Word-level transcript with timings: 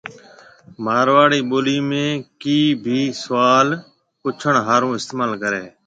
مارواڙي 0.85 1.39
ٻولِي 1.49 1.77
۾ 1.89 2.03
”ڪِي“ 2.41 2.57
ڀِي 2.83 2.99
سوال 3.23 3.67
پُڇڻ 4.21 4.53
هارون 4.67 4.91
استمعال 4.99 5.31
ڪريَ۔ 5.43 5.63